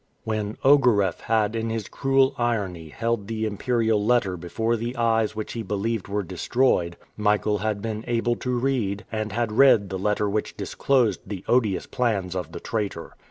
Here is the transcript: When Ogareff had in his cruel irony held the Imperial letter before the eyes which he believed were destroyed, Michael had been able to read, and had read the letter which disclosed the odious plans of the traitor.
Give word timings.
When 0.23 0.57
Ogareff 0.65 1.19
had 1.19 1.55
in 1.55 1.69
his 1.69 1.87
cruel 1.87 2.33
irony 2.39 2.89
held 2.89 3.27
the 3.27 3.45
Imperial 3.45 4.03
letter 4.03 4.35
before 4.35 4.75
the 4.75 4.95
eyes 4.95 5.35
which 5.35 5.53
he 5.53 5.61
believed 5.61 6.07
were 6.07 6.23
destroyed, 6.23 6.97
Michael 7.15 7.59
had 7.59 7.83
been 7.83 8.03
able 8.07 8.35
to 8.37 8.57
read, 8.57 9.05
and 9.11 9.31
had 9.31 9.51
read 9.51 9.89
the 9.91 9.99
letter 9.99 10.27
which 10.27 10.57
disclosed 10.57 11.21
the 11.27 11.43
odious 11.47 11.85
plans 11.85 12.35
of 12.35 12.51
the 12.51 12.59
traitor. 12.59 13.13